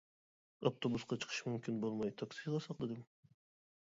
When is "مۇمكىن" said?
1.49-1.77